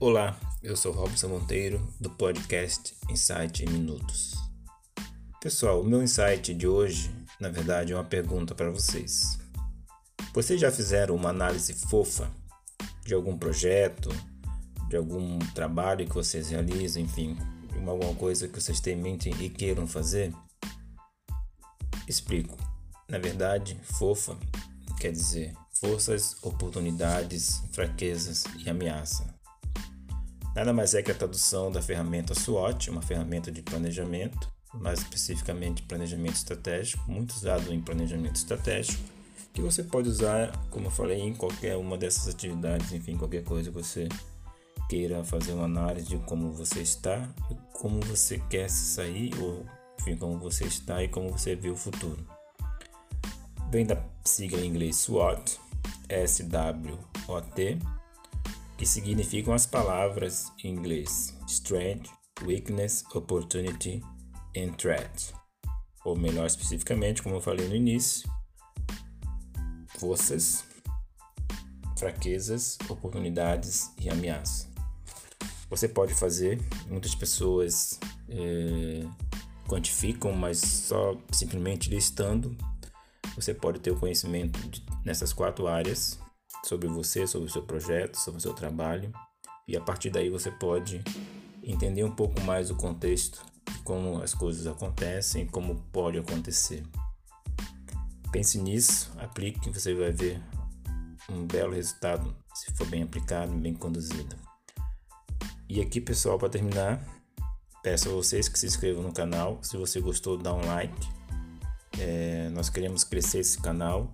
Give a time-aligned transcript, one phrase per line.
[0.00, 4.32] Olá, eu sou Robson Monteiro do podcast Insight em Minutos.
[5.40, 9.40] Pessoal, o meu insight de hoje, na verdade, é uma pergunta para vocês.
[10.32, 12.30] Vocês já fizeram uma análise fofa
[13.04, 14.08] de algum projeto,
[14.88, 17.36] de algum trabalho que vocês realizam, enfim,
[17.68, 20.32] de alguma coisa que vocês têm em mente e queiram fazer?
[22.06, 22.56] Explico.
[23.08, 24.38] Na verdade, fofa
[25.00, 29.37] quer dizer forças, oportunidades, fraquezas e ameaça.
[30.58, 35.82] Nada mais é que a tradução da ferramenta SWOT, uma ferramenta de planejamento, mais especificamente
[35.82, 39.00] planejamento estratégico, muito usado em planejamento estratégico,
[39.54, 43.70] que você pode usar, como eu falei, em qualquer uma dessas atividades, enfim, qualquer coisa
[43.70, 44.08] que você
[44.88, 47.28] queira fazer uma análise de como você está,
[47.74, 49.64] como você quer se sair, ou
[50.00, 52.26] enfim, como você está e como você vê o futuro.
[53.70, 55.56] Vem da sigla em inglês SWOT,
[56.08, 57.78] S-W-O-T,
[58.78, 62.10] que significam as palavras em inglês Strength,
[62.44, 64.00] Weakness, Opportunity
[64.56, 65.34] and Threat.
[66.04, 68.30] Ou melhor especificamente, como eu falei no início,
[69.98, 70.64] forças,
[71.98, 74.68] fraquezas, oportunidades e ameaças.
[75.68, 77.98] Você pode fazer, muitas pessoas
[78.28, 79.04] é,
[79.66, 82.56] quantificam, mas só simplesmente listando,
[83.34, 86.18] você pode ter o conhecimento de, nessas quatro áreas
[86.64, 89.12] sobre você, sobre o seu projeto, sobre o seu trabalho.
[89.66, 91.02] E a partir daí você pode
[91.62, 93.44] entender um pouco mais o contexto,
[93.84, 96.82] como as coisas acontecem, como pode acontecer.
[98.32, 100.42] Pense nisso, aplique, você vai ver
[101.30, 104.36] um belo resultado se for bem aplicado, bem conduzido.
[105.68, 107.02] E aqui, pessoal, para terminar,
[107.82, 109.58] peço a vocês que se inscrevam no canal.
[109.62, 111.08] Se você gostou, dá um like.
[111.98, 114.10] É, nós queremos crescer esse canal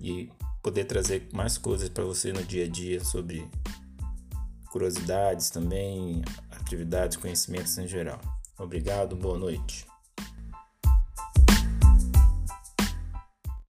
[0.00, 0.30] e
[0.62, 3.48] poder trazer mais coisas para você no dia a dia sobre
[4.70, 8.20] curiosidades também, atividades, conhecimentos em geral.
[8.58, 9.86] Obrigado, boa noite.